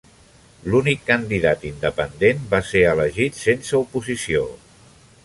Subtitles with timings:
[0.71, 4.47] L'únic candidat independent va ser elegit sense oposició.